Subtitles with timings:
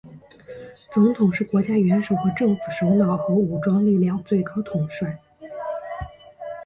[0.89, 5.21] 总统是国家元首和政府首脑和武装力量最高统帅。